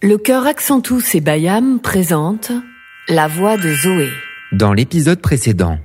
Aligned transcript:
Le 0.00 0.16
chœur 0.16 0.46
Accentus 0.46 1.16
et 1.16 1.20
Bayam 1.20 1.80
présente 1.80 2.52
La 3.08 3.26
voix 3.26 3.56
de 3.56 3.74
Zoé. 3.74 4.08
Dans 4.52 4.72
l'épisode 4.72 5.20
précédent. 5.20 5.76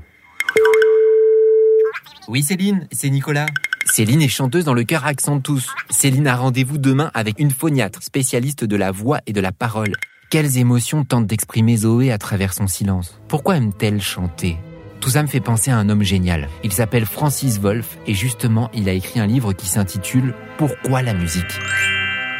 Oui 2.27 2.43
Céline, 2.43 2.87
c'est 2.91 3.09
Nicolas. 3.09 3.47
Céline 3.87 4.21
est 4.21 4.27
chanteuse 4.27 4.65
dans 4.65 4.75
le 4.75 4.83
chœur 4.83 5.07
Accentus. 5.07 5.67
Céline 5.89 6.27
a 6.27 6.35
rendez-vous 6.35 6.77
demain 6.77 7.09
avec 7.15 7.39
une 7.39 7.49
phoniatre, 7.49 8.03
spécialiste 8.03 8.63
de 8.63 8.75
la 8.75 8.91
voix 8.91 9.17
et 9.25 9.33
de 9.33 9.41
la 9.41 9.51
parole. 9.51 9.93
Quelles 10.29 10.59
émotions 10.59 11.03
tente 11.05 11.25
d'exprimer 11.25 11.77
Zoé 11.77 12.11
à 12.11 12.19
travers 12.19 12.53
son 12.53 12.67
silence? 12.67 13.19
Pourquoi 13.27 13.57
aime-t-elle 13.57 13.99
chanter? 13.99 14.57
Tout 14.99 15.09
ça 15.09 15.23
me 15.23 15.27
fait 15.27 15.39
penser 15.39 15.71
à 15.71 15.77
un 15.79 15.89
homme 15.89 16.03
génial. 16.03 16.49
Il 16.63 16.71
s'appelle 16.71 17.07
Francis 17.07 17.59
Wolff 17.59 17.97
et 18.05 18.13
justement 18.13 18.69
il 18.75 18.89
a 18.89 18.93
écrit 18.93 19.19
un 19.19 19.25
livre 19.25 19.53
qui 19.53 19.65
s'intitule 19.65 20.35
Pourquoi 20.59 21.01
la 21.01 21.15
musique? 21.15 21.59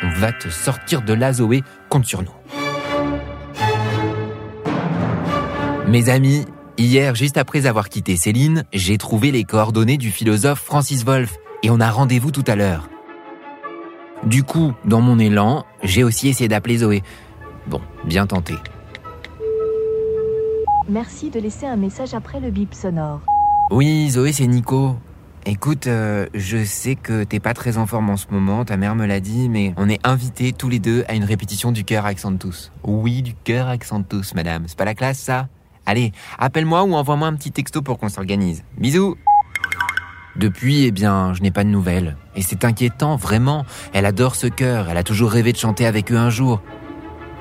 On 0.03 0.09
va 0.19 0.31
te 0.31 0.49
sortir 0.49 1.01
de 1.01 1.13
là, 1.13 1.33
Zoé. 1.33 1.63
Compte 1.89 2.05
sur 2.05 2.21
nous. 2.21 2.31
Mes 5.87 6.09
amis, 6.09 6.45
hier, 6.77 7.15
juste 7.15 7.37
après 7.37 7.65
avoir 7.65 7.89
quitté 7.89 8.17
Céline, 8.17 8.63
j'ai 8.73 8.97
trouvé 8.97 9.31
les 9.31 9.43
coordonnées 9.43 9.97
du 9.97 10.11
philosophe 10.11 10.59
Francis 10.59 11.03
Wolff 11.05 11.37
et 11.61 11.69
on 11.69 11.79
a 11.79 11.89
rendez-vous 11.89 12.31
tout 12.31 12.43
à 12.47 12.55
l'heure. 12.55 12.89
Du 14.23 14.43
coup, 14.43 14.73
dans 14.85 15.01
mon 15.01 15.19
élan, 15.19 15.65
j'ai 15.83 16.03
aussi 16.03 16.29
essayé 16.29 16.47
d'appeler 16.47 16.77
Zoé. 16.77 17.03
Bon, 17.67 17.81
bien 18.05 18.25
tenté. 18.25 18.55
Merci 20.89 21.29
de 21.29 21.39
laisser 21.39 21.65
un 21.65 21.75
message 21.75 22.13
après 22.13 22.39
le 22.39 22.49
bip 22.49 22.73
sonore. 22.73 23.21
Oui, 23.71 24.09
Zoé, 24.09 24.33
c'est 24.33 24.47
Nico. 24.47 24.95
Écoute, 25.45 25.87
euh, 25.87 26.27
je 26.33 26.63
sais 26.63 26.95
que 26.95 27.25
t'es 27.25 27.41
pas 27.41 27.53
très 27.53 27.77
en 27.77 27.85
forme 27.85 28.09
en 28.09 28.15
ce 28.15 28.27
moment, 28.31 28.63
ta 28.63 28.77
mère 28.77 28.95
me 28.95 29.05
l'a 29.05 29.19
dit, 29.19 29.49
mais 29.49 29.73
on 29.75 29.89
est 29.89 29.99
invités 30.07 30.53
tous 30.53 30.69
les 30.69 30.79
deux 30.79 31.03
à 31.09 31.15
une 31.15 31.25
répétition 31.25 31.73
du 31.73 31.83
cœur 31.83 32.05
Accentus. 32.05 32.71
Oui, 32.83 33.21
du 33.21 33.33
cœur 33.33 33.67
Accentus, 33.67 34.35
madame. 34.35 34.63
C'est 34.67 34.77
pas 34.77 34.85
la 34.85 34.95
classe, 34.95 35.19
ça? 35.19 35.49
Allez, 35.85 36.13
appelle-moi 36.39 36.83
ou 36.83 36.93
envoie-moi 36.93 37.27
un 37.27 37.35
petit 37.35 37.51
texto 37.51 37.81
pour 37.81 37.99
qu'on 37.99 38.07
s'organise. 38.07 38.63
Bisous 38.77 39.17
Depuis, 40.37 40.85
eh 40.85 40.91
bien, 40.91 41.33
je 41.33 41.41
n'ai 41.41 41.51
pas 41.51 41.65
de 41.65 41.69
nouvelles. 41.69 42.15
Et 42.37 42.41
c'est 42.41 42.63
inquiétant, 42.63 43.17
vraiment. 43.17 43.65
Elle 43.91 44.05
adore 44.05 44.35
ce 44.35 44.47
cœur, 44.47 44.87
elle 44.89 44.97
a 44.97 45.03
toujours 45.03 45.31
rêvé 45.31 45.51
de 45.51 45.57
chanter 45.57 45.85
avec 45.85 46.09
eux 46.13 46.17
un 46.17 46.29
jour. 46.29 46.61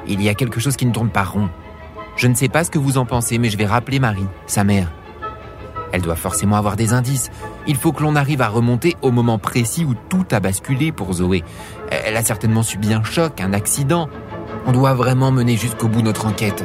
Il 0.09 0.21
y 0.21 0.29
a 0.29 0.35
quelque 0.35 0.59
chose 0.59 0.75
qui 0.75 0.87
ne 0.87 0.93
tourne 0.93 1.11
pas 1.11 1.23
rond. 1.23 1.49
Je 2.17 2.27
ne 2.27 2.35
sais 2.35 2.49
pas 2.49 2.65
ce 2.65 2.71
que 2.73 2.81
vous 2.81 2.99
en 2.99 3.07
pensez, 3.07 3.39
mais 3.39 3.49
je 3.49 3.57
vais 3.57 3.65
rappeler 3.67 4.01
Marie, 4.01 4.27
sa 4.47 4.65
mère. 4.65 4.93
Elle 5.93 6.03
doit 6.03 6.17
forcément 6.17 6.57
avoir 6.57 6.77
des 6.77 6.93
indices. 6.95 7.31
Il 7.67 7.77
faut 7.77 7.93
que 7.93 8.03
l'on 8.03 8.17
arrive 8.17 8.41
à 8.41 8.49
remonter 8.49 8.97
au 9.03 9.11
moment 9.11 9.39
précis 9.39 9.85
où 9.85 9.95
tout 10.09 10.27
a 10.31 10.41
basculé 10.41 10.91
pour 10.91 11.13
Zoé. 11.13 11.45
Elle 11.91 12.17
a 12.17 12.25
certainement 12.25 12.63
subi 12.63 12.93
un 12.93 13.05
choc, 13.05 13.41
un 13.41 13.53
accident. 13.53 14.09
On 14.67 14.73
doit 14.73 14.95
vraiment 14.95 15.31
mener 15.31 15.57
jusqu'au 15.57 15.89
bout 15.89 16.03
notre 16.03 16.27
enquête. 16.27 16.65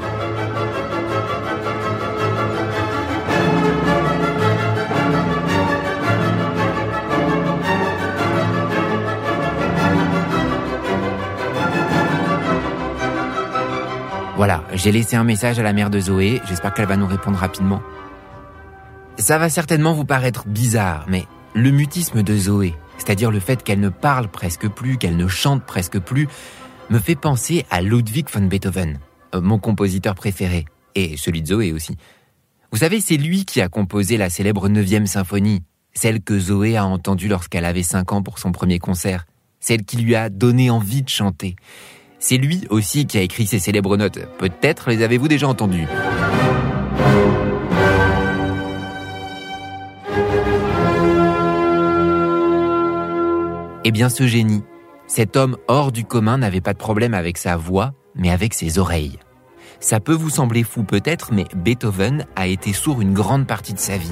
Voilà, 14.37 14.63
j'ai 14.71 14.91
laissé 14.91 15.15
un 15.15 15.23
message 15.23 15.57
à 15.57 15.63
la 15.63 15.73
mère 15.73 15.89
de 15.89 15.99
Zoé, 15.99 16.43
j'espère 16.47 16.71
qu'elle 16.71 16.85
va 16.85 16.95
nous 16.95 17.07
répondre 17.07 17.39
rapidement. 17.39 17.81
Ça 19.19 19.39
va 19.39 19.49
certainement 19.49 19.93
vous 19.93 20.05
paraître 20.05 20.47
bizarre, 20.47 21.05
mais 21.07 21.25
le 21.55 21.71
mutisme 21.71 22.21
de 22.21 22.37
Zoé, 22.37 22.75
c'est-à-dire 22.99 23.31
le 23.31 23.39
fait 23.39 23.63
qu'elle 23.63 23.79
ne 23.79 23.89
parle 23.89 24.27
presque 24.27 24.67
plus, 24.69 24.97
qu'elle 24.97 25.17
ne 25.17 25.27
chante 25.27 25.63
presque 25.63 25.99
plus, 25.99 26.27
me 26.91 26.99
fait 26.99 27.15
penser 27.15 27.65
à 27.71 27.81
Ludwig 27.81 28.29
von 28.29 28.45
Beethoven, 28.45 28.99
euh, 29.33 29.41
mon 29.41 29.57
compositeur 29.57 30.13
préféré, 30.13 30.65
et 30.93 31.17
celui 31.17 31.41
de 31.41 31.47
Zoé 31.47 31.71
aussi. 31.71 31.97
Vous 32.71 32.77
savez, 32.77 33.01
c'est 33.01 33.17
lui 33.17 33.45
qui 33.45 33.59
a 33.59 33.69
composé 33.69 34.17
la 34.17 34.29
célèbre 34.29 34.69
9 34.69 35.05
symphonie, 35.05 35.63
celle 35.93 36.21
que 36.21 36.37
Zoé 36.37 36.77
a 36.77 36.85
entendue 36.85 37.27
lorsqu'elle 37.27 37.65
avait 37.65 37.83
5 37.83 38.11
ans 38.13 38.21
pour 38.21 38.37
son 38.37 38.51
premier 38.51 38.77
concert, 38.77 39.25
celle 39.59 39.83
qui 39.83 39.97
lui 39.97 40.15
a 40.15 40.29
donné 40.29 40.69
envie 40.69 41.01
de 41.01 41.09
chanter. 41.09 41.55
C'est 42.19 42.37
lui 42.37 42.67
aussi 42.69 43.07
qui 43.07 43.17
a 43.17 43.21
écrit 43.21 43.47
ces 43.47 43.59
célèbres 43.59 43.97
notes. 43.97 44.19
Peut-être 44.37 44.91
les 44.91 45.01
avez-vous 45.01 45.27
déjà 45.27 45.47
entendues. 45.47 45.87
Eh 53.89 53.91
bien 53.91 54.09
ce 54.09 54.27
génie, 54.27 54.65
cet 55.07 55.37
homme 55.37 55.55
hors 55.69 55.93
du 55.93 56.03
commun 56.03 56.39
n'avait 56.39 56.59
pas 56.59 56.73
de 56.73 56.77
problème 56.77 57.13
avec 57.13 57.37
sa 57.37 57.55
voix, 57.55 57.93
mais 58.15 58.29
avec 58.29 58.53
ses 58.53 58.79
oreilles. 58.79 59.17
Ça 59.79 60.01
peut 60.01 60.13
vous 60.13 60.29
sembler 60.29 60.63
fou 60.63 60.83
peut-être, 60.83 61.31
mais 61.31 61.45
Beethoven 61.55 62.25
a 62.35 62.47
été 62.47 62.73
sourd 62.73 62.99
une 62.99 63.13
grande 63.13 63.47
partie 63.47 63.73
de 63.73 63.79
sa 63.79 63.95
vie. 63.95 64.11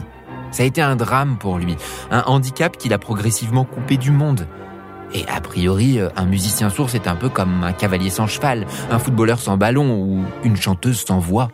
Ça 0.52 0.64
a 0.64 0.66
été 0.66 0.82
un 0.82 0.96
drame 0.96 1.38
pour 1.38 1.58
lui, 1.58 1.76
un 2.10 2.22
handicap 2.22 2.78
qu'il 2.78 2.94
a 2.94 2.98
progressivement 2.98 3.66
coupé 3.66 3.98
du 3.98 4.12
monde. 4.12 4.48
Et 5.14 5.28
a 5.28 5.42
priori, 5.42 6.00
un 6.16 6.26
musicien 6.26 6.70
sourd, 6.70 6.90
c'est 6.90 7.10
un 7.10 7.18
peu 7.18 7.28
comme 7.28 7.66
un 7.66 7.74
cavalier 7.74 8.10
sans 8.10 8.28
cheval, 8.28 8.66
un 8.90 8.98
footballeur 8.98 9.40
sans 9.42 9.58
ballon 9.58 10.00
ou 10.00 10.24
une 10.46 10.56
chanteuse 10.56 11.04
sans 11.04 11.20
voix. 11.20 11.50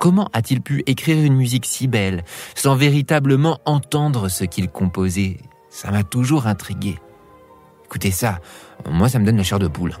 Comment 0.00 0.28
a-t-il 0.32 0.62
pu 0.62 0.82
écrire 0.86 1.24
une 1.24 1.36
musique 1.36 1.64
si 1.64 1.86
belle, 1.86 2.24
sans 2.56 2.74
véritablement 2.74 3.60
entendre 3.66 4.28
ce 4.28 4.42
qu'il 4.42 4.68
composait? 4.68 5.36
Ça 5.80 5.92
m'a 5.92 6.02
toujours 6.02 6.48
intrigué. 6.48 6.98
Écoutez 7.84 8.10
ça, 8.10 8.40
moi 8.90 9.08
ça 9.08 9.20
me 9.20 9.24
donne 9.24 9.36
la 9.36 9.44
chair 9.44 9.60
de 9.60 9.68
poule. 9.68 9.94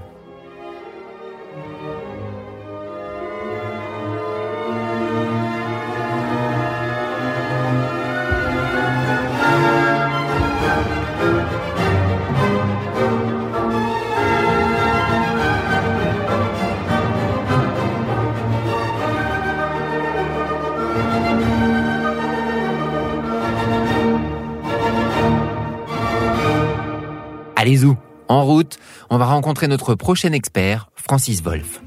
Allez 27.60 27.84
où 27.84 27.96
En 28.28 28.44
route, 28.44 28.78
on 29.10 29.18
va 29.18 29.24
rencontrer 29.24 29.66
notre 29.66 29.96
prochain 29.96 30.30
expert, 30.30 30.90
Francis 30.94 31.42
Wolff. 31.42 31.80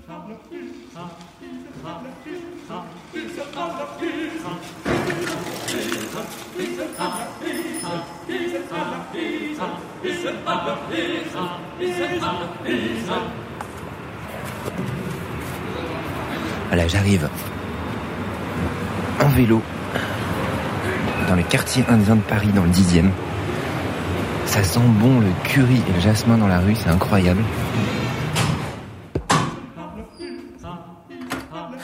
Voilà, 16.68 16.88
j'arrive. 16.90 17.30
En 19.22 19.30
vélo. 19.30 19.62
Dans 21.30 21.36
le 21.36 21.44
quartier 21.44 21.86
indien 21.88 22.18
de 22.18 22.22
Paris, 22.22 22.50
dans 22.54 22.64
le 22.64 22.70
dixième. 22.72 23.14
Ça 24.52 24.66
sent 24.66 24.82
bon 25.00 25.22
le 25.22 25.30
curry 25.46 25.78
et 25.78 25.94
le 25.94 26.00
jasmin 26.02 26.38
dans 26.38 26.50
la 26.50 26.60
rue, 26.60 26.76
c'est 26.76 26.90
incroyable. 26.90 27.42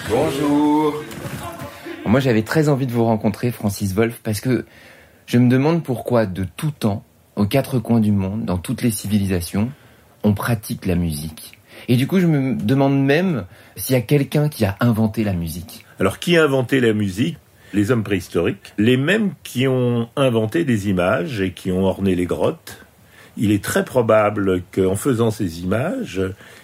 Bonjour. 0.09 1.01
Moi 2.05 2.19
j'avais 2.19 2.41
très 2.41 2.67
envie 2.67 2.85
de 2.85 2.91
vous 2.91 3.05
rencontrer, 3.05 3.51
Francis 3.51 3.94
Wolff, 3.94 4.19
parce 4.22 4.41
que 4.41 4.66
je 5.28 5.38
me 5.38 5.50
demande 5.50 5.81
pourquoi 5.81 6.25
de 6.25 6.44
tout 6.44 6.72
temps, 6.72 7.05
aux 7.38 7.45
quatre 7.45 7.79
coins 7.79 8.01
du 8.01 8.11
monde, 8.11 8.44
dans 8.44 8.57
toutes 8.57 8.81
les 8.81 8.91
civilisations, 8.91 9.72
on 10.25 10.34
pratique 10.34 10.85
la 10.85 10.95
musique. 10.95 11.57
Et 11.88 11.95
du 11.95 12.05
coup 12.05 12.19
je 12.19 12.28
me 12.28 12.53
demande 12.53 13.02
même 13.02 13.46
s'il 13.78 13.93
y 13.93 13.97
a 13.97 14.02
quelqu'un 14.02 14.49
qui 14.49 14.66
a 14.66 14.75
inventé 14.81 15.23
la 15.23 15.31
musique. 15.31 15.85
Alors 16.02 16.19
qui 16.19 16.35
a 16.37 16.43
inventé 16.43 16.81
la 16.81 16.91
musique? 16.91 17.37
Les 17.73 17.91
hommes 17.91 18.03
préhistoriques, 18.03 18.73
les 18.78 18.97
mêmes 18.97 19.31
qui 19.43 19.67
ont 19.67 20.09
inventé 20.16 20.64
des 20.64 20.90
images 20.90 21.41
et 21.41 21.52
qui 21.52 21.72
ont 21.72 21.85
orné 21.85 22.16
les 22.16 22.25
grottes. 22.25 22.85
Il 23.40 23.52
est 23.52 23.64
très 23.64 23.85
probable 23.85 24.64
qu'en 24.72 24.96
faisant 24.96 25.29
ces 25.29 25.61
images, 25.61 26.22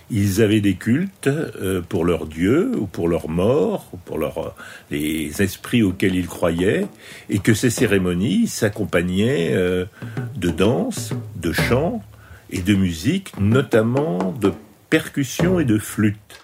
ils 0.09 0.41
avaient 0.41 0.61
des 0.61 0.75
cultes 0.75 1.27
euh, 1.27 1.81
pour 1.81 2.03
leurs 2.03 2.25
dieux 2.25 2.71
ou 2.77 2.87
pour 2.87 3.07
leurs 3.07 3.29
morts 3.29 3.87
ou 3.93 3.97
pour 3.97 4.17
leurs, 4.17 4.55
les 4.89 5.41
esprits 5.41 5.83
auxquels 5.83 6.15
ils 6.15 6.27
croyaient 6.27 6.87
et 7.29 7.39
que 7.39 7.53
ces 7.53 7.69
cérémonies 7.69 8.47
s'accompagnaient 8.47 9.51
euh, 9.53 9.85
de 10.35 10.49
danse, 10.49 11.13
de 11.35 11.51
chants 11.51 12.01
et 12.49 12.61
de 12.61 12.73
musique, 12.73 13.33
notamment 13.39 14.33
de 14.39 14.51
percussions 14.89 15.59
et 15.59 15.65
de 15.65 15.77
flûtes. 15.77 16.42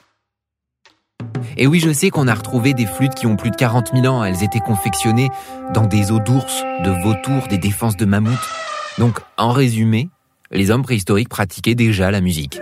Et 1.57 1.67
oui, 1.67 1.79
je 1.79 1.91
sais 1.91 2.09
qu'on 2.09 2.27
a 2.27 2.33
retrouvé 2.33 2.73
des 2.73 2.85
flûtes 2.85 3.15
qui 3.15 3.27
ont 3.27 3.35
plus 3.35 3.51
de 3.51 3.55
40 3.55 3.91
000 3.93 4.05
ans. 4.05 4.23
Elles 4.23 4.43
étaient 4.43 4.59
confectionnées 4.59 5.29
dans 5.73 5.85
des 5.85 6.11
os 6.11 6.21
d'ours, 6.23 6.63
de 6.83 7.03
vautours, 7.03 7.47
des 7.47 7.57
défenses 7.57 7.97
de 7.97 8.05
mammouths. 8.05 8.49
Donc, 8.97 9.19
en 9.37 9.51
résumé, 9.51 10.09
les 10.51 10.71
hommes 10.71 10.83
préhistoriques 10.83 11.29
pratiquaient 11.29 11.75
déjà 11.75 12.11
la 12.11 12.21
musique. 12.21 12.59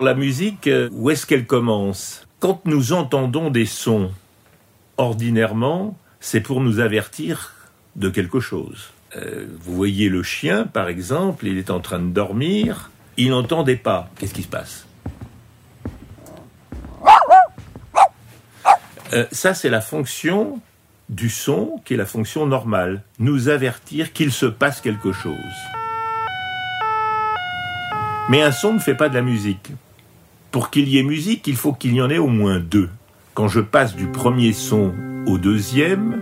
La 0.00 0.14
musique, 0.14 0.66
euh, 0.66 0.88
où 0.92 1.10
est-ce 1.10 1.26
qu'elle 1.26 1.46
commence? 1.46 2.26
Quand 2.40 2.62
nous 2.64 2.92
entendons 2.92 3.50
des 3.50 3.66
sons, 3.66 4.10
ordinairement, 4.96 5.96
c'est 6.20 6.40
pour 6.40 6.60
nous 6.60 6.80
avertir 6.80 7.54
de 7.96 8.08
quelque 8.08 8.40
chose. 8.40 8.90
Euh, 9.16 9.46
vous 9.60 9.76
voyez 9.76 10.08
le 10.08 10.22
chien, 10.22 10.64
par 10.64 10.88
exemple, 10.88 11.46
il 11.46 11.58
est 11.58 11.70
en 11.70 11.80
train 11.80 11.98
de 12.00 12.10
dormir, 12.10 12.90
il 13.16 13.30
n'entend 13.30 13.62
des 13.62 13.76
pas. 13.76 14.10
Qu'est-ce 14.18 14.34
qui 14.34 14.42
se 14.42 14.48
passe? 14.48 14.86
Euh, 19.12 19.26
Ça, 19.32 19.54
c'est 19.54 19.68
la 19.68 19.80
fonction 19.80 20.60
du 21.08 21.28
son, 21.28 21.80
qui 21.84 21.94
est 21.94 21.96
la 21.96 22.06
fonction 22.06 22.46
normale. 22.46 23.02
Nous 23.18 23.48
avertir 23.48 24.12
qu'il 24.12 24.32
se 24.32 24.46
passe 24.46 24.80
quelque 24.80 25.12
chose. 25.12 25.34
Mais 28.28 28.42
un 28.42 28.52
son 28.52 28.74
ne 28.74 28.78
fait 28.78 28.94
pas 28.94 29.08
de 29.08 29.14
la 29.14 29.22
musique. 29.22 29.72
Pour 30.50 30.70
qu'il 30.70 30.88
y 30.88 30.98
ait 30.98 31.02
musique, 31.02 31.46
il 31.46 31.56
faut 31.56 31.72
qu'il 31.72 31.94
y 31.94 32.00
en 32.00 32.10
ait 32.10 32.18
au 32.18 32.28
moins 32.28 32.60
deux. 32.60 32.88
Quand 33.34 33.48
je 33.48 33.60
passe 33.60 33.96
du 33.96 34.06
premier 34.06 34.52
son 34.52 34.94
au 35.26 35.38
deuxième, 35.38 36.20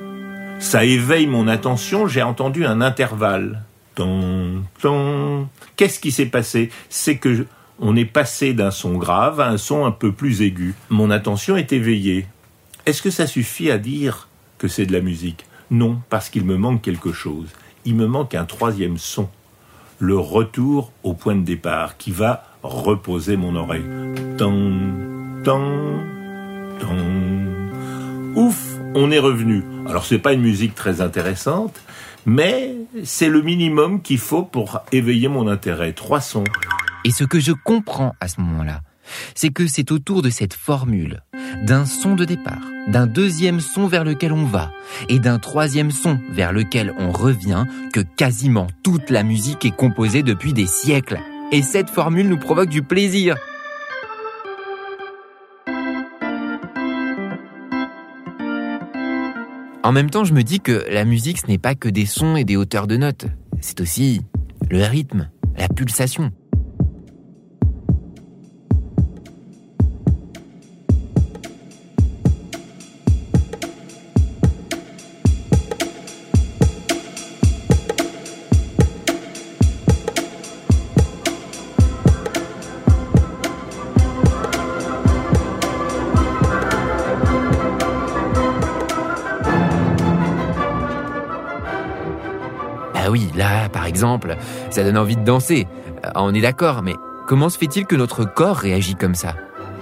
ça 0.60 0.84
éveille 0.84 1.26
mon 1.26 1.48
attention, 1.48 2.06
j'ai 2.06 2.22
entendu 2.22 2.64
un 2.64 2.80
intervalle. 2.80 3.62
Ton, 3.96 4.62
ton. 4.80 5.48
Qu'est-ce 5.76 5.98
qui 5.98 6.12
s'est 6.12 6.26
passé? 6.26 6.70
C'est 6.88 7.16
que 7.16 7.46
on 7.80 7.96
est 7.96 8.04
passé 8.04 8.52
d'un 8.52 8.70
son 8.70 8.96
grave 8.96 9.40
à 9.40 9.48
un 9.48 9.56
son 9.56 9.84
un 9.84 9.90
peu 9.90 10.12
plus 10.12 10.42
aigu. 10.42 10.74
Mon 10.90 11.10
attention 11.10 11.56
est 11.56 11.72
éveillée. 11.72 12.26
Est-ce 12.86 13.02
que 13.02 13.10
ça 13.10 13.26
suffit 13.26 13.70
à 13.70 13.78
dire 13.78 14.28
que 14.58 14.68
c'est 14.68 14.86
de 14.86 14.92
la 14.92 15.00
musique? 15.00 15.44
Non, 15.70 16.00
parce 16.08 16.30
qu'il 16.30 16.44
me 16.44 16.56
manque 16.56 16.82
quelque 16.82 17.12
chose. 17.12 17.48
Il 17.84 17.94
me 17.94 18.06
manque 18.06 18.34
un 18.34 18.44
troisième 18.44 18.98
son. 18.98 19.28
Le 19.98 20.18
retour 20.18 20.92
au 21.02 21.12
point 21.12 21.36
de 21.36 21.44
départ 21.44 21.96
qui 21.96 22.10
va 22.10 22.44
reposer 22.62 23.36
mon 23.36 23.54
oreille. 23.54 23.84
Tan, 24.38 24.54
tan, 25.44 25.60
tan. 26.80 26.96
Ouf, 28.34 28.76
on 28.94 29.10
est 29.10 29.18
revenu. 29.18 29.62
Alors 29.86 30.06
c'est 30.06 30.18
pas 30.18 30.32
une 30.32 30.42
musique 30.42 30.74
très 30.74 31.00
intéressante, 31.00 31.80
mais 32.24 32.74
c'est 33.04 33.28
le 33.28 33.42
minimum 33.42 34.02
qu'il 34.02 34.18
faut 34.18 34.42
pour 34.42 34.80
éveiller 34.92 35.28
mon 35.28 35.48
intérêt. 35.48 35.92
Trois 35.92 36.20
sons. 36.20 36.44
Et 37.04 37.10
ce 37.10 37.24
que 37.24 37.40
je 37.40 37.52
comprends 37.52 38.14
à 38.20 38.28
ce 38.28 38.40
moment-là, 38.40 38.80
c'est 39.34 39.50
que 39.50 39.66
c'est 39.66 39.92
autour 39.92 40.22
de 40.22 40.30
cette 40.30 40.54
formule, 40.54 41.22
d'un 41.62 41.84
son 41.86 42.14
de 42.14 42.24
départ, 42.24 42.62
d'un 42.88 43.06
deuxième 43.06 43.60
son 43.60 43.86
vers 43.86 44.04
lequel 44.04 44.32
on 44.32 44.44
va, 44.44 44.72
et 45.08 45.18
d'un 45.18 45.38
troisième 45.38 45.90
son 45.90 46.18
vers 46.30 46.52
lequel 46.52 46.94
on 46.98 47.10
revient, 47.10 47.64
que 47.92 48.00
quasiment 48.00 48.66
toute 48.82 49.10
la 49.10 49.22
musique 49.22 49.64
est 49.64 49.76
composée 49.76 50.22
depuis 50.22 50.52
des 50.52 50.66
siècles. 50.66 51.18
Et 51.52 51.62
cette 51.62 51.90
formule 51.90 52.28
nous 52.28 52.38
provoque 52.38 52.68
du 52.68 52.82
plaisir. 52.82 53.36
En 59.82 59.92
même 59.92 60.10
temps, 60.10 60.24
je 60.24 60.34
me 60.34 60.42
dis 60.42 60.60
que 60.60 60.84
la 60.90 61.04
musique, 61.04 61.38
ce 61.38 61.46
n'est 61.46 61.58
pas 61.58 61.74
que 61.74 61.88
des 61.88 62.06
sons 62.06 62.36
et 62.36 62.44
des 62.44 62.56
hauteurs 62.56 62.86
de 62.86 62.96
notes. 62.96 63.26
C'est 63.60 63.80
aussi 63.80 64.20
le 64.70 64.84
rythme, 64.84 65.30
la 65.56 65.68
pulsation. 65.68 66.32
Exemple, 93.90 94.36
ça 94.70 94.82
donne 94.82 94.96
envie 94.96 95.16
de 95.16 95.24
danser. 95.24 95.66
Euh, 96.06 96.10
On 96.14 96.32
est 96.32 96.40
d'accord, 96.40 96.82
mais 96.82 96.94
comment 97.26 97.50
se 97.50 97.58
fait-il 97.58 97.84
que 97.84 97.96
notre 97.96 98.24
corps 98.24 98.56
réagit 98.56 98.94
comme 98.94 99.14
ça? 99.14 99.34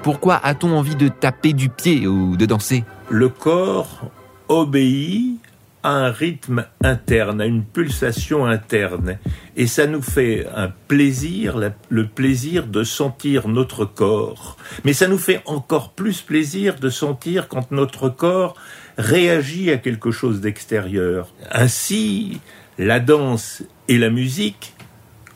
Pourquoi 0.03 0.41
a-t-on 0.43 0.77
envie 0.77 0.97
de 0.97 1.09
taper 1.09 1.53
du 1.53 1.69
pied 1.69 2.07
ou 2.07 2.37
de 2.37 2.47
danser? 2.47 2.85
Le 3.11 3.29
corps 3.29 4.11
obéit 4.49 5.38
à 5.83 5.91
un 5.91 6.11
rythme 6.11 6.65
interne, 6.83 7.41
à 7.41 7.47
une 7.47 7.65
pulsation 7.65 8.47
interne. 8.47 9.19
Et 9.57 9.67
ça 9.67 9.87
nous 9.87 10.03
fait 10.03 10.47
un 10.55 10.69
plaisir, 10.89 11.57
la- 11.57 11.73
le 11.89 12.07
plaisir 12.07 12.67
de 12.67 12.85
sentir 12.85 13.49
notre 13.49 13.85
corps. 13.85 14.57
Mais 14.85 14.93
ça 14.93 15.07
nous 15.09 15.19
fait 15.19 15.41
encore 15.47 15.93
plus 15.93 16.21
plaisir 16.21 16.77
de 16.77 16.91
sentir 16.91 17.49
quand 17.49 17.71
notre 17.71 18.09
corps 18.09 18.55
réagit 18.99 19.71
à 19.71 19.77
quelque 19.79 20.11
chose 20.11 20.41
d'extérieur. 20.41 21.29
Ainsi, 21.53 22.41
la 22.79 22.99
danse 23.01 23.63
et 23.89 23.99
la 23.99 24.11
musique 24.11 24.75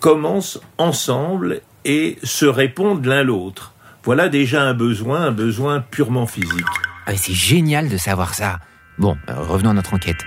commencent 0.00 0.60
ensemble 0.78 1.60
et 1.84 2.18
se 2.22 2.44
répondent 2.46 3.04
l'un 3.06 3.22
l'autre. 3.22 3.74
Voilà 4.04 4.28
déjà 4.28 4.62
un 4.62 4.74
besoin, 4.74 5.22
un 5.26 5.30
besoin 5.32 5.80
purement 5.80 6.26
physique. 6.26 6.66
Ah, 7.06 7.16
C'est 7.16 7.32
génial 7.34 7.88
de 7.88 7.96
savoir 7.96 8.34
ça. 8.34 8.58
Bon, 9.02 9.16
euh, 9.28 9.34
revenons 9.36 9.70
à 9.70 9.72
notre 9.72 9.94
enquête. 9.94 10.24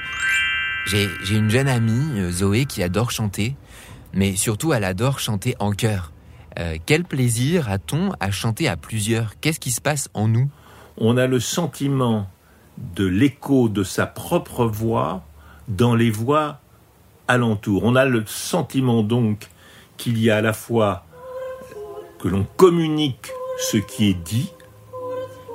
J'ai 0.86 1.08
une 1.32 1.50
jeune 1.50 1.70
amie, 1.70 2.20
euh, 2.20 2.30
Zoé, 2.30 2.66
qui 2.66 2.84
adore 2.84 3.10
chanter, 3.10 3.56
mais 4.12 4.36
surtout 4.36 4.74
elle 4.74 4.84
adore 4.84 5.20
chanter 5.20 5.56
en 5.60 5.72
chœur. 5.72 6.12
Euh, 6.60 6.76
quel 6.86 7.06
plaisir 7.06 7.70
a-t-on 7.70 8.12
à 8.20 8.32
chanter 8.32 8.68
à 8.68 8.76
plusieurs? 8.76 9.40
Qu'est-ce 9.40 9.62
qui 9.62 9.72
se 9.72 9.80
passe 9.80 10.10
en 10.14 10.28
nous? 10.28 10.50
On 10.98 11.16
a 11.16 11.26
le 11.26 11.40
sentiment 11.40 12.30
de 12.78 13.06
l'écho 13.06 13.70
de 13.70 13.86
sa 13.86 14.06
propre 14.08 14.66
voix 14.66 15.24
dans 15.70 15.96
les 15.96 16.12
voix 16.12 16.60
alentour. 17.30 17.86
On 17.86 17.96
a 17.96 18.04
le 18.04 18.26
sentiment 18.26 19.04
donc 19.04 19.48
qu'il 19.96 20.20
y 20.20 20.30
a 20.30 20.36
à 20.36 20.42
la 20.42 20.52
fois 20.52 21.06
que 22.20 22.28
l'on 22.28 22.46
communique 22.58 23.32
ce 23.58 23.78
qui 23.78 24.10
est 24.10 24.22
dit 24.26 24.52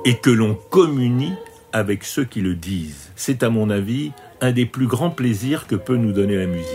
et 0.05 0.17
que 0.17 0.31
l'on 0.31 0.55
communie 0.55 1.35
avec 1.73 2.03
ceux 2.03 2.25
qui 2.25 2.41
le 2.41 2.55
disent. 2.55 3.11
C'est 3.15 3.43
à 3.43 3.49
mon 3.49 3.69
avis 3.69 4.11
un 4.41 4.51
des 4.51 4.65
plus 4.65 4.87
grands 4.87 5.11
plaisirs 5.11 5.67
que 5.67 5.75
peut 5.75 5.97
nous 5.97 6.11
donner 6.11 6.35
la 6.35 6.47
musique. 6.47 6.67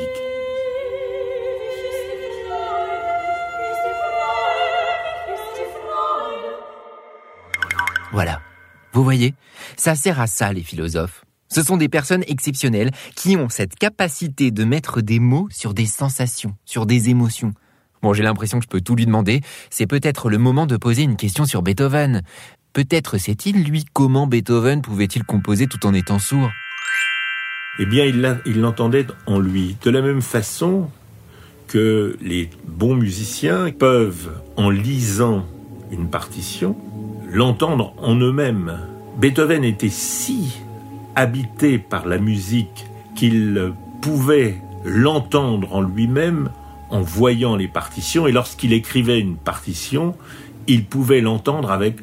Voilà. 8.13 8.41
Vous 8.93 9.05
voyez, 9.05 9.35
ça 9.77 9.95
sert 9.95 10.21
à 10.21 10.27
ça 10.27 10.53
les 10.53 10.63
philosophes. 10.63 11.25
Ce 11.49 11.63
sont 11.63 11.77
des 11.77 11.89
personnes 11.89 12.25
exceptionnelles 12.27 12.91
qui 13.15 13.37
ont 13.37 13.49
cette 13.49 13.77
capacité 13.77 14.51
de 14.51 14.65
mettre 14.65 15.01
des 15.01 15.19
mots 15.19 15.49
sur 15.51 15.75
des 15.75 15.87
sensations, 15.87 16.55
sur 16.65 16.87
des 16.87 17.11
émotions. 17.11 17.53
Bon, 18.03 18.13
j'ai 18.13 18.23
l'impression 18.23 18.59
que 18.59 18.65
je 18.65 18.69
peux 18.69 18.81
tout 18.81 18.95
lui 18.95 19.07
demander. 19.07 19.41
C'est 19.71 19.87
peut-être 19.87 20.31
le 20.31 20.39
moment 20.39 20.67
de 20.67 20.77
poser 20.77 21.03
une 21.03 21.17
question 21.17 21.45
sur 21.45 21.63
Beethoven. 21.63 22.23
Peut-être 22.77 23.17
sait-il, 23.17 23.65
lui, 23.65 23.87
comment 23.91 24.27
Beethoven 24.27 24.83
pouvait-il 24.83 25.25
composer 25.25 25.67
tout 25.67 25.87
en 25.87 25.95
étant 25.95 26.19
sourd? 26.19 26.51
Eh 27.79 27.87
bien, 27.87 28.05
il 28.05 28.61
l'entendait 28.61 29.07
en 29.25 29.39
lui. 29.39 29.79
De 29.83 29.89
la 29.89 30.03
même 30.03 30.21
façon 30.21 30.91
que 31.69 32.19
les 32.21 32.51
bons 32.69 32.95
musiciens 32.95 33.71
peuvent, 33.71 34.31
en 34.59 34.69
lisant 34.69 35.47
une 35.91 36.11
partition, 36.11 36.77
l'entendre 37.33 37.95
en 37.97 38.15
eux-mêmes. 38.17 38.79
Beethoven 39.17 39.65
était 39.65 39.89
si 39.89 40.59
habité 41.15 41.79
par 41.79 42.05
la 42.07 42.19
musique 42.19 42.85
qu'il 43.17 43.73
pouvait 44.03 44.61
l'entendre 44.85 45.75
en 45.75 45.81
lui-même 45.81 46.51
en 46.91 47.01
voyant 47.01 47.57
les 47.57 47.69
partitions, 47.69 48.27
et 48.27 48.33
lorsqu'il 48.33 48.75
écrivait 48.75 49.19
une 49.19 49.37
partition, 49.37 50.15
il 50.67 50.85
pouvait 50.85 51.23
l'entendre 51.23 51.71
avec 51.71 51.97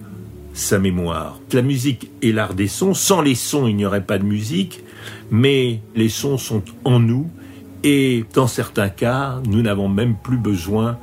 sa 0.53 0.79
mémoire. 0.79 1.39
La 1.51 1.61
musique 1.61 2.09
est 2.21 2.31
l'art 2.31 2.53
des 2.53 2.67
sons. 2.67 2.93
Sans 2.93 3.21
les 3.21 3.35
sons, 3.35 3.67
il 3.67 3.75
n'y 3.75 3.85
aurait 3.85 4.05
pas 4.05 4.17
de 4.17 4.23
musique, 4.23 4.83
mais 5.31 5.81
les 5.95 6.09
sons 6.09 6.37
sont 6.37 6.63
en 6.85 6.99
nous 6.99 7.29
et 7.83 8.23
dans 8.33 8.47
certains 8.47 8.87
cas, 8.87 9.41
nous 9.45 9.61
n'avons 9.61 9.89
même 9.89 10.15
plus 10.15 10.37
besoin 10.37 10.97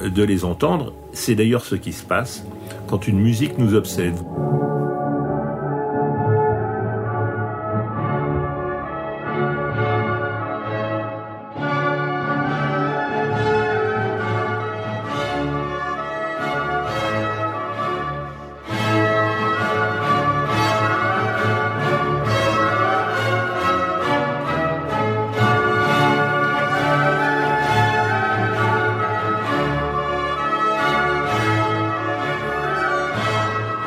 de 0.00 0.22
les 0.22 0.44
entendre. 0.44 0.94
C'est 1.12 1.34
d'ailleurs 1.34 1.64
ce 1.64 1.74
qui 1.74 1.92
se 1.92 2.04
passe 2.04 2.44
quand 2.86 3.08
une 3.08 3.18
musique 3.18 3.58
nous 3.58 3.74
obsède. 3.74 4.14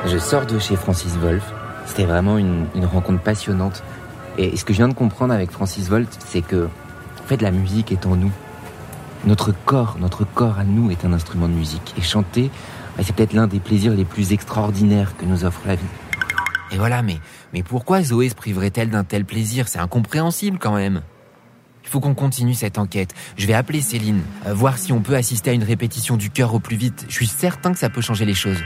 Je 0.08 0.20
sors 0.20 0.46
de 0.46 0.60
chez 0.60 0.76
Francis 0.76 1.16
Wolff. 1.18 1.52
C'était 1.88 2.06
vraiment 2.06 2.38
une, 2.38 2.68
rencontre 2.86 3.24
passionnante. 3.24 3.84
Et 4.38 4.56
ce 4.56 4.64
que 4.64 4.72
je 4.72 4.78
viens 4.78 4.88
de 4.88 4.94
comprendre 4.94 5.34
avec 5.34 5.50
Francis 5.50 5.90
Wolff, 5.90 6.10
c'est 6.28 6.42
que, 6.42 6.66
en 6.66 7.28
fait, 7.28 7.42
la 7.42 7.50
musique 7.50 7.92
est 7.92 8.06
en 8.06 8.16
nous. 8.16 8.32
Notre 9.26 9.52
corps, 9.52 9.98
notre 10.00 10.24
corps 10.24 10.60
à 10.60 10.64
nous 10.64 10.92
est 10.92 11.06
un 11.06 11.14
instrument 11.14 11.48
de 11.48 11.54
musique. 11.54 11.96
Et 11.98 12.02
chanter, 12.02 12.52
bah, 12.96 13.04
c'est 13.04 13.16
peut-être 13.16 13.34
l'un 13.34 13.48
des 13.48 13.60
plaisirs 13.60 13.94
les 13.94 14.06
plus 14.06 14.32
extraordinaires 14.32 15.18
que 15.18 15.26
nous 15.26 15.44
offre 15.44 15.62
la 15.66 15.76
vie. 15.76 15.84
Et 16.72 16.78
voilà, 16.78 17.02
mais, 17.02 17.18
mais 17.54 17.64
pourquoi 17.64 18.04
Zoé 18.04 18.30
se 18.30 18.36
priverait-elle 18.36 18.92
d'un 18.92 19.04
tel 19.04 19.26
plaisir? 19.26 19.68
C'est 19.68 19.80
incompréhensible 19.80 20.60
quand 20.60 20.76
même. 20.76 21.02
Il 21.84 21.90
faut 21.90 22.00
qu'on 22.00 22.16
continue 22.16 22.54
cette 22.54 22.78
enquête. 22.78 23.16
Je 23.38 23.48
vais 23.48 23.54
appeler 23.54 23.82
Céline, 23.82 24.22
euh, 24.46 24.54
voir 24.54 24.78
si 24.78 24.92
on 24.92 25.02
peut 25.02 25.16
assister 25.16 25.50
à 25.50 25.54
une 25.54 25.64
répétition 25.64 26.16
du 26.16 26.30
cœur 26.30 26.54
au 26.54 26.60
plus 26.60 26.78
vite. 26.78 27.06
Je 27.08 27.14
suis 27.14 27.28
certain 27.28 27.74
que 27.74 27.80
ça 27.80 27.90
peut 27.90 28.02
changer 28.02 28.26
les 28.26 28.34
choses. 28.36 28.62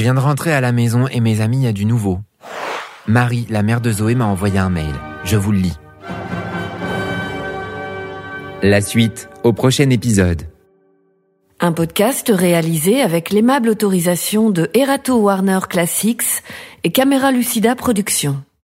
Je 0.00 0.02
viens 0.02 0.14
de 0.14 0.18
rentrer 0.18 0.54
à 0.54 0.62
la 0.62 0.72
maison 0.72 1.06
et 1.08 1.20
mes 1.20 1.42
amis, 1.42 1.58
il 1.58 1.64
y 1.64 1.66
a 1.66 1.72
du 1.72 1.84
nouveau. 1.84 2.20
Marie, 3.06 3.46
la 3.50 3.62
mère 3.62 3.82
de 3.82 3.92
Zoé, 3.92 4.14
m'a 4.14 4.24
envoyé 4.24 4.58
un 4.58 4.70
mail. 4.70 4.94
Je 5.24 5.36
vous 5.36 5.52
le 5.52 5.58
lis. 5.58 5.76
La 8.62 8.80
suite 8.80 9.28
au 9.44 9.52
prochain 9.52 9.90
épisode. 9.90 10.44
Un 11.60 11.72
podcast 11.72 12.32
réalisé 12.34 13.02
avec 13.02 13.28
l'aimable 13.28 13.68
autorisation 13.68 14.48
de 14.48 14.70
Erato 14.72 15.18
Warner 15.18 15.58
Classics 15.68 16.42
et 16.82 16.92
Camera 16.92 17.30
Lucida 17.30 17.76
Productions. 17.76 18.42